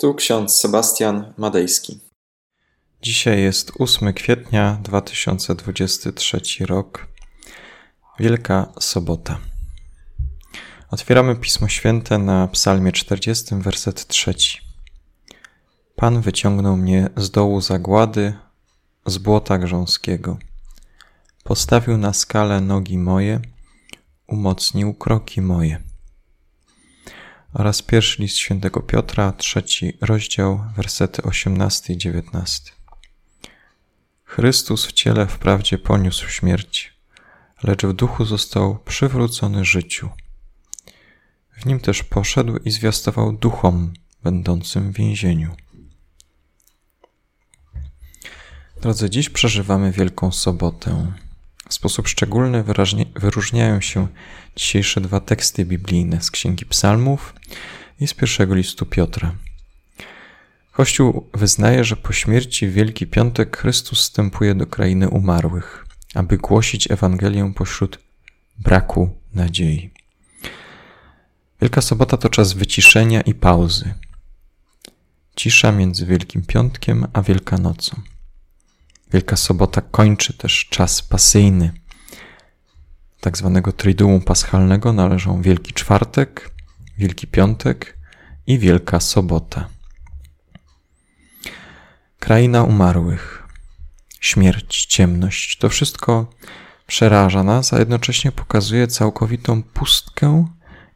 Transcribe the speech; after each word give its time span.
Tu 0.00 0.14
ksiądz 0.14 0.56
Sebastian 0.56 1.34
Madejski. 1.36 2.00
Dzisiaj 3.02 3.42
jest 3.42 3.72
8 3.78 4.12
kwietnia 4.12 4.78
2023 4.82 6.40
rok, 6.66 7.06
Wielka 8.18 8.72
Sobota. 8.80 9.38
Otwieramy 10.90 11.36
Pismo 11.36 11.68
Święte 11.68 12.18
na 12.18 12.48
Psalmie 12.48 12.92
40, 12.92 13.54
werset 13.54 14.06
3. 14.06 14.34
Pan 15.96 16.20
wyciągnął 16.20 16.76
mnie 16.76 17.08
z 17.16 17.30
dołu 17.30 17.60
zagłady, 17.60 18.34
z 19.06 19.18
błota 19.18 19.58
grząskiego. 19.58 20.38
Postawił 21.44 21.98
na 21.98 22.12
skalę 22.12 22.60
nogi 22.60 22.98
moje, 22.98 23.40
umocnił 24.26 24.94
kroki 24.94 25.40
moje 25.40 25.87
oraz 27.52 27.82
pierwszy 27.82 28.22
list 28.22 28.36
świętego 28.36 28.80
Piotra, 28.80 29.32
trzeci 29.32 29.92
rozdział, 30.00 30.64
wersety 30.76 31.22
18 31.22 31.94
i 31.94 31.98
19. 31.98 32.72
Chrystus 34.24 34.86
w 34.86 34.92
ciele 34.92 35.26
wprawdzie 35.26 35.78
poniósł 35.78 36.28
śmierć, 36.28 36.94
lecz 37.62 37.82
w 37.82 37.92
duchu 37.92 38.24
został 38.24 38.78
przywrócony 38.78 39.64
życiu. 39.64 40.10
W 41.52 41.66
nim 41.66 41.80
też 41.80 42.02
poszedł 42.02 42.56
i 42.56 42.70
zwiastował 42.70 43.32
duchom 43.32 43.92
będącym 44.22 44.92
w 44.92 44.96
więzieniu. 44.96 45.56
Drodzy, 48.82 49.10
dziś 49.10 49.30
przeżywamy 49.30 49.92
Wielką 49.92 50.32
Sobotę. 50.32 51.12
W 51.68 51.74
sposób 51.74 52.08
szczególny 52.08 52.64
wyróżniają 53.16 53.80
się 53.80 54.08
dzisiejsze 54.56 55.00
dwa 55.00 55.20
teksty 55.20 55.64
biblijne 55.64 56.22
z 56.22 56.30
Księgi 56.30 56.66
Psalmów 56.66 57.34
i 58.00 58.06
z 58.06 58.14
pierwszego 58.14 58.54
listu 58.54 58.86
Piotra. 58.86 59.34
Kościół 60.72 61.28
wyznaje, 61.34 61.84
że 61.84 61.96
po 61.96 62.12
śmierci 62.12 62.68
w 62.68 62.72
Wielki 62.72 63.06
Piątek 63.06 63.56
Chrystus 63.56 63.98
wstępuje 63.98 64.54
do 64.54 64.66
krainy 64.66 65.08
umarłych, 65.08 65.86
aby 66.14 66.38
głosić 66.38 66.90
Ewangelię 66.90 67.52
pośród 67.56 67.98
braku 68.58 69.10
nadziei. 69.34 69.90
Wielka 71.60 71.80
Sobota 71.80 72.16
to 72.16 72.28
czas 72.28 72.52
wyciszenia 72.52 73.20
i 73.20 73.34
pauzy. 73.34 73.94
Cisza 75.36 75.72
między 75.72 76.06
Wielkim 76.06 76.42
Piątkiem 76.42 77.06
a 77.12 77.22
Wielkanocą. 77.22 78.02
Wielka 79.12 79.36
Sobota 79.36 79.80
kończy 79.80 80.32
też 80.32 80.66
czas 80.70 81.02
pasyjny. 81.02 81.72
Tak 83.20 83.38
zwanego 83.38 83.72
Triduum 83.72 84.20
Paschalnego 84.20 84.92
należą 84.92 85.42
Wielki 85.42 85.72
Czwartek, 85.72 86.50
Wielki 86.98 87.26
Piątek 87.26 87.98
i 88.46 88.58
Wielka 88.58 89.00
Sobota. 89.00 89.68
Kraina 92.18 92.62
umarłych, 92.62 93.48
śmierć, 94.20 94.86
ciemność 94.86 95.58
to 95.58 95.68
wszystko 95.68 96.30
przeraża 96.86 97.42
nas, 97.42 97.72
a 97.72 97.78
jednocześnie 97.78 98.32
pokazuje 98.32 98.86
całkowitą 98.86 99.62
pustkę 99.62 100.46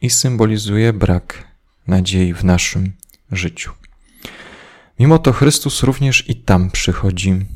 i 0.00 0.10
symbolizuje 0.10 0.92
brak 0.92 1.44
nadziei 1.86 2.34
w 2.34 2.44
naszym 2.44 2.92
życiu. 3.32 3.72
Mimo 4.98 5.18
to 5.18 5.32
Chrystus 5.32 5.82
również 5.82 6.28
i 6.28 6.36
tam 6.36 6.70
przychodzi 6.70 7.46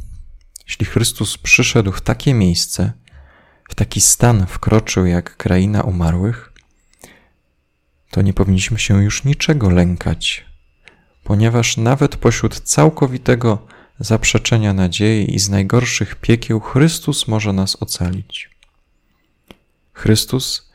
jeśli 0.66 0.86
Chrystus 0.86 1.38
przyszedł 1.38 1.92
w 1.92 2.00
takie 2.00 2.34
miejsce, 2.34 2.92
w 3.68 3.74
taki 3.74 4.00
stan 4.00 4.46
wkroczył 4.46 5.06
jak 5.06 5.36
kraina 5.36 5.82
umarłych, 5.82 6.52
to 8.10 8.22
nie 8.22 8.32
powinniśmy 8.32 8.78
się 8.78 9.02
już 9.02 9.24
niczego 9.24 9.70
lękać, 9.70 10.44
ponieważ 11.24 11.76
nawet 11.76 12.16
pośród 12.16 12.60
całkowitego 12.60 13.66
zaprzeczenia 13.98 14.72
nadziei 14.72 15.34
i 15.34 15.38
z 15.38 15.48
najgorszych 15.48 16.14
piekieł 16.14 16.60
Chrystus 16.60 17.28
może 17.28 17.52
nas 17.52 17.82
ocalić. 17.82 18.50
Chrystus 19.92 20.72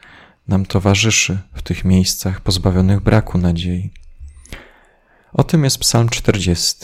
nam 0.48 0.66
towarzyszy 0.66 1.40
w 1.54 1.62
tych 1.62 1.86
miejscach 1.86 2.42
pozbawionych 2.42 3.00
braku 3.00 3.38
nadziei. 3.38 3.92
O 5.34 5.44
tym 5.44 5.64
jest 5.64 5.78
Psalm 5.78 6.10
40. 6.10 6.76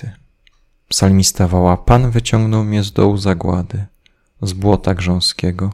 Psalmista 0.90 1.48
woła: 1.48 1.78
Pan 1.78 2.12
wyciągnął 2.12 2.64
mnie 2.64 2.84
z 2.84 2.92
dołu 2.92 3.18
zagłady, 3.18 3.86
z 4.42 4.54
błota 4.54 4.94
grząskiego. 4.94 5.74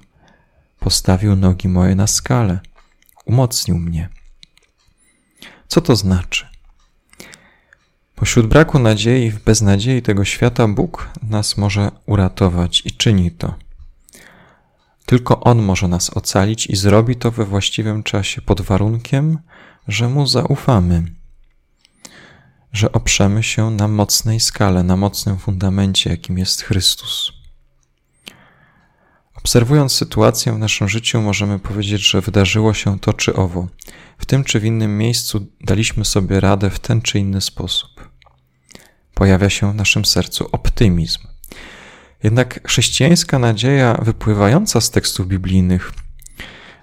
Postawił 0.79 1.35
nogi 1.35 1.67
moje 1.67 1.95
na 1.95 2.07
skale, 2.07 2.59
umocnił 3.25 3.77
mnie. 3.77 4.09
Co 5.67 5.81
to 5.81 5.95
znaczy? 5.95 6.47
Pośród 8.15 8.47
braku 8.47 8.79
nadziei, 8.79 9.31
w 9.31 9.43
beznadziei 9.43 10.01
tego 10.01 10.25
świata, 10.25 10.67
Bóg 10.67 11.09
nas 11.23 11.57
może 11.57 11.91
uratować 12.05 12.81
i 12.85 12.91
czyni 12.91 13.31
to. 13.31 13.53
Tylko 15.05 15.39
On 15.39 15.61
może 15.61 15.87
nas 15.87 16.17
ocalić 16.17 16.67
i 16.67 16.75
zrobi 16.75 17.15
to 17.15 17.31
we 17.31 17.45
właściwym 17.45 18.03
czasie, 18.03 18.41
pod 18.41 18.61
warunkiem, 18.61 19.39
że 19.87 20.09
Mu 20.09 20.27
zaufamy 20.27 21.03
że 22.73 22.91
oprzemy 22.91 23.43
się 23.43 23.71
na 23.71 23.87
mocnej 23.87 24.39
skale, 24.39 24.83
na 24.83 24.95
mocnym 24.95 25.37
fundamencie, 25.37 26.09
jakim 26.09 26.37
jest 26.37 26.61
Chrystus. 26.61 27.31
Obserwując 29.35 29.93
sytuację 29.93 30.53
w 30.53 30.59
naszym 30.59 30.89
życiu, 30.89 31.21
możemy 31.21 31.59
powiedzieć, 31.59 32.09
że 32.09 32.21
wydarzyło 32.21 32.73
się 32.73 32.99
to 32.99 33.13
czy 33.13 33.35
owo. 33.35 33.67
W 34.17 34.25
tym 34.25 34.43
czy 34.43 34.59
w 34.59 34.65
innym 34.65 34.97
miejscu 34.97 35.47
daliśmy 35.61 36.05
sobie 36.05 36.39
radę 36.39 36.69
w 36.69 36.79
ten 36.79 37.01
czy 37.01 37.19
inny 37.19 37.41
sposób. 37.41 38.09
Pojawia 39.13 39.49
się 39.49 39.71
w 39.71 39.75
naszym 39.75 40.05
sercu 40.05 40.49
optymizm. 40.51 41.19
Jednak 42.23 42.67
chrześcijańska 42.67 43.39
nadzieja 43.39 43.93
wypływająca 43.93 44.81
z 44.81 44.91
tekstów 44.91 45.27
biblijnych 45.27 45.93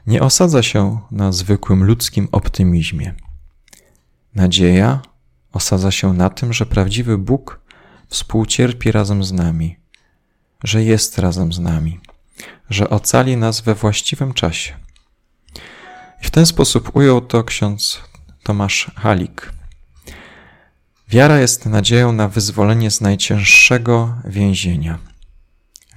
nie 0.07 0.23
osadza 0.23 0.63
się 0.63 1.01
na 1.11 1.33
zwykłym 1.33 1.85
ludzkim 1.85 2.29
optymizmie. 2.33 3.15
Nadzieja 4.35 5.03
osadza 5.57 5.91
się 5.91 6.13
na 6.13 6.31
tym, 6.31 6.53
że 6.53 6.67
prawdziwy 6.67 7.19
Bóg 7.19 7.61
współcierpi 8.09 8.93
razem 8.93 9.25
z 9.25 9.33
nami, 9.33 9.77
że 10.65 10.85
jest 10.85 11.19
razem 11.19 11.53
z 11.53 11.59
nami, 11.59 12.01
że 12.71 12.91
ocali 12.91 13.37
nas 13.37 13.61
we 13.61 13.75
właściwym 13.75 14.35
czasie. 14.35 14.75
I 16.23 16.25
w 16.27 16.31
ten 16.31 16.47
sposób 16.47 16.97
ujął 16.97 17.21
to 17.21 17.45
ksiądz 17.45 18.01
Tomasz 18.43 18.91
Halik. 18.97 19.53
Wiara 21.09 21.39
jest 21.39 21.67
nadzieją 21.67 22.13
na 22.13 22.29
wyzwolenie 22.29 22.91
z 22.91 23.01
najcięższego 23.01 24.15
więzienia, 24.25 24.99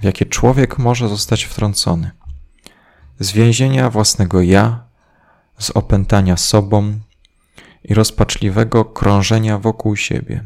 w 0.00 0.04
jakie 0.04 0.26
człowiek 0.26 0.78
może 0.78 1.08
zostać 1.08 1.44
wtrącony. 1.44 2.10
Z 3.20 3.32
więzienia 3.32 3.90
własnego 3.90 4.42
ja, 4.42 4.84
z 5.58 5.70
opętania 5.70 6.36
sobą, 6.36 7.00
i 7.84 7.94
rozpaczliwego 7.94 8.84
krążenia 8.84 9.58
wokół 9.58 9.96
siebie. 9.96 10.44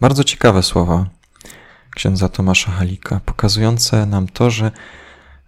Bardzo 0.00 0.24
ciekawe 0.24 0.62
słowa 0.62 1.06
księdza 1.94 2.28
Tomasza 2.28 2.70
Halika, 2.70 3.20
pokazujące 3.20 4.06
nam 4.06 4.28
to, 4.28 4.50
że 4.50 4.70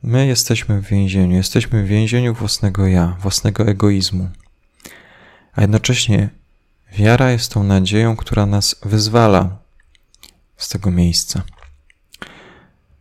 my 0.03 0.27
jesteśmy 0.27 0.81
w 0.81 0.89
więzieniu, 0.89 1.37
jesteśmy 1.37 1.83
w 1.85 1.87
więzieniu 1.87 2.35
własnego 2.35 2.87
ja, 2.87 3.17
własnego 3.21 3.67
egoizmu, 3.67 4.31
a 5.53 5.61
jednocześnie 5.61 6.29
wiara 6.93 7.31
jest 7.31 7.53
tą 7.53 7.65
nadzieją, 7.65 8.17
która 8.17 8.47
nas 8.47 8.77
wyzwala 8.85 9.59
z 10.57 10.69
tego 10.69 10.91
miejsca. 10.91 11.43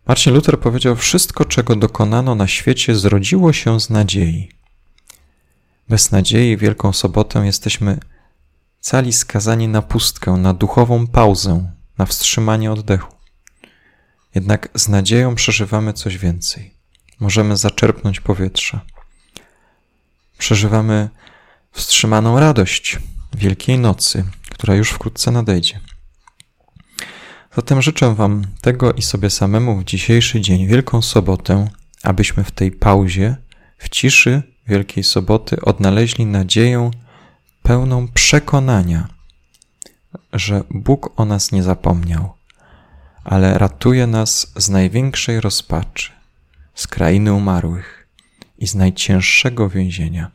Marcin 0.08 0.34
Luther 0.34 0.60
powiedział: 0.60 0.96
Wszystko, 0.96 1.46
czego 1.46 1.76
dokonano 1.76 2.36
na 2.36 2.48
świecie, 2.48 2.96
zrodziło 2.96 3.54
się 3.54 3.80
z 3.80 3.90
nadziei. 3.90 4.59
Bez 5.90 6.12
nadziei 6.12 6.58
Wielką 6.58 6.94
Sobotę 6.94 7.46
jesteśmy 7.46 8.00
cali 8.80 9.14
skazani 9.14 9.68
na 9.68 9.82
pustkę, 9.82 10.32
na 10.32 10.54
duchową 10.54 11.08
pauzę, 11.08 11.72
na 11.98 12.06
wstrzymanie 12.06 12.72
oddechu. 12.72 13.16
Jednak 14.36 14.70
z 14.76 14.90
nadzieją 14.90 15.36
przeżywamy 15.36 15.94
coś 15.94 16.18
więcej. 16.18 16.74
Możemy 17.20 17.58
zaczerpnąć 17.58 18.20
powietrza. 18.20 18.82
Przeżywamy 20.38 21.10
wstrzymaną 21.72 22.40
radość 22.40 23.00
Wielkiej 23.34 23.80
Nocy, 23.80 24.26
która 24.50 24.76
już 24.76 24.90
wkrótce 24.90 25.32
nadejdzie. 25.32 25.80
Zatem 27.56 27.82
życzę 27.82 28.16
Wam 28.16 28.44
tego 28.62 28.94
i 28.94 29.02
sobie 29.02 29.30
samemu 29.30 29.80
w 29.80 29.84
dzisiejszy 29.84 30.42
dzień, 30.42 30.68
Wielką 30.68 31.02
Sobotę, 31.02 31.68
abyśmy 32.04 32.44
w 32.44 32.52
tej 32.52 32.72
pauzie, 32.72 33.36
w 33.78 33.90
ciszy 33.90 34.44
Wielkiej 34.70 35.04
Soboty 35.04 35.62
odnaleźli 35.62 36.26
nadzieję 36.26 36.92
pełną 37.64 38.08
przekonania, 38.08 39.08
że 40.34 40.64
Bóg 40.70 41.20
o 41.20 41.26
nas 41.26 41.52
nie 41.52 41.64
zapomniał, 41.64 42.34
ale 43.24 43.58
ratuje 43.58 44.08
nas 44.08 44.54
z 44.56 44.70
największej 44.70 45.42
rozpaczy, 45.42 46.12
z 46.76 46.88
krainy 46.88 47.34
umarłych 47.34 48.08
i 48.58 48.68
z 48.68 48.76
najcięższego 48.76 49.70
więzienia, 49.70 50.32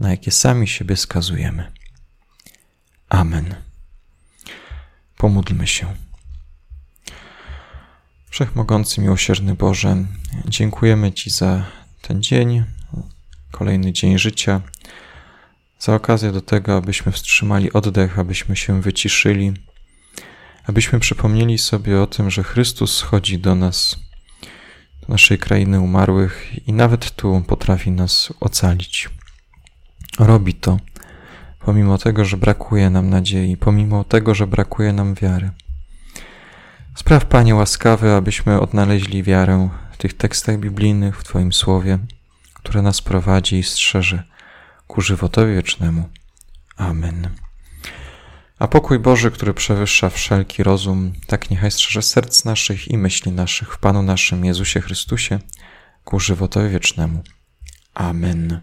na 0.00 0.10
jakie 0.10 0.30
sami 0.30 0.68
siebie 0.68 0.96
skazujemy. 0.96 1.72
Amen. 3.08 3.54
Pomódlmy 5.16 5.66
się. 5.66 5.94
Wszechmogący, 8.30 9.00
miłosierny 9.00 9.54
Boże, 9.54 9.96
dziękujemy 10.48 11.12
Ci 11.12 11.30
za 11.30 11.64
ten 12.02 12.22
dzień, 12.22 12.64
kolejny 13.50 13.92
dzień 13.92 14.18
życia, 14.18 14.60
za 15.78 15.94
okazję 15.94 16.32
do 16.32 16.40
tego, 16.40 16.76
abyśmy 16.76 17.12
wstrzymali 17.12 17.72
oddech, 17.72 18.18
abyśmy 18.18 18.56
się 18.56 18.82
wyciszyli, 18.82 19.52
abyśmy 20.66 21.00
przypomnieli 21.00 21.58
sobie 21.58 22.00
o 22.00 22.06
tym, 22.06 22.30
że 22.30 22.42
Chrystus 22.42 22.96
schodzi 22.96 23.38
do 23.38 23.54
nas, 23.54 23.96
do 25.00 25.08
naszej 25.08 25.38
krainy 25.38 25.80
umarłych 25.80 26.68
i 26.68 26.72
nawet 26.72 27.10
tu 27.10 27.42
potrafi 27.46 27.90
nas 27.90 28.32
ocalić. 28.40 29.10
Robi 30.18 30.54
to, 30.54 30.78
pomimo 31.58 31.98
tego, 31.98 32.24
że 32.24 32.36
brakuje 32.36 32.90
nam 32.90 33.10
nadziei, 33.10 33.56
pomimo 33.56 34.04
tego, 34.04 34.34
że 34.34 34.46
brakuje 34.46 34.92
nam 34.92 35.14
wiary. 35.14 35.50
Spraw, 36.94 37.24
Panie, 37.24 37.54
łaskawy, 37.54 38.12
abyśmy 38.12 38.60
odnaleźli 38.60 39.22
wiarę 39.22 39.68
w 39.92 39.96
tych 39.96 40.14
tekstach 40.14 40.58
biblijnych, 40.58 41.20
w 41.20 41.24
Twoim 41.24 41.52
słowie, 41.52 41.98
które 42.70 42.82
nas 42.82 43.02
prowadzi 43.02 43.58
i 43.58 43.62
strzeże 43.62 44.22
ku 44.86 45.00
żywotowi 45.00 45.54
wiecznemu. 45.54 46.08
Amen. 46.76 47.28
A 48.58 48.68
pokój 48.68 48.98
Boży, 48.98 49.30
który 49.30 49.54
przewyższa 49.54 50.10
wszelki 50.10 50.62
rozum, 50.62 51.12
tak 51.26 51.50
niechaj 51.50 51.70
strzeże 51.70 52.02
serc 52.02 52.44
naszych 52.44 52.88
i 52.88 52.98
myśli 52.98 53.32
naszych 53.32 53.74
w 53.74 53.78
Panu 53.78 54.02
naszym 54.02 54.44
Jezusie 54.44 54.80
Chrystusie 54.80 55.38
ku 56.04 56.20
żywotowi 56.20 56.68
wiecznemu. 56.68 57.22
Amen. 57.94 58.60